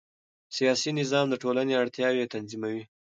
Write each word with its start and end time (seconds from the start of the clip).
سیاسي 0.57 0.91
نظام 0.99 1.25
د 1.29 1.35
ټولنې 1.43 1.73
اړتیاوې 1.81 2.31
تنظیموي 2.33 2.81